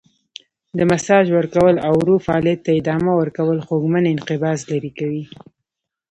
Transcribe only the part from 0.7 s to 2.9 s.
د ماساژ ورکول او ورو فعالیت ته